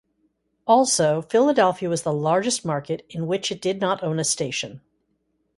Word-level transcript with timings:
Also, 0.65 1.21
Philadelphia 1.21 1.87
was 1.87 2.01
the 2.01 2.11
largest 2.11 2.65
market 2.65 3.05
in 3.07 3.27
which 3.27 3.51
it 3.51 3.61
did 3.61 3.79
not 3.79 4.01
own 4.03 4.17
a 4.17 4.23
station. 4.23 4.81